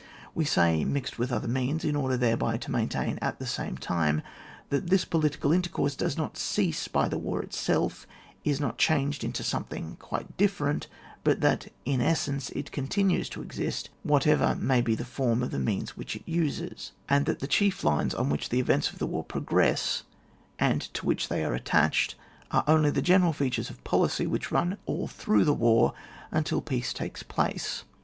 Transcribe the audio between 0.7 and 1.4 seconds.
mixed with